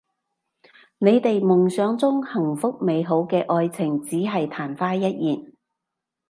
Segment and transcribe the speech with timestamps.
[0.97, 5.53] 你哋夢想中幸福美好嘅愛情只係曇花一現